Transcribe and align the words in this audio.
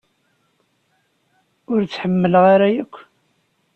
Ur 1.71 1.81
tt-ḥemmleɣ 1.83 2.43
ara 2.53 2.67
akk. 2.83 2.95